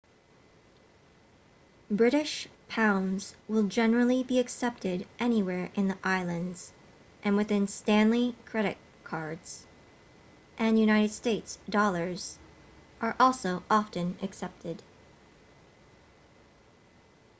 [1.91, 6.71] british pounds will generally be accepted anywhere in the islands
[7.23, 9.67] and within stanley credit cards
[10.57, 12.39] and united states dollars
[12.99, 14.81] are also often accepted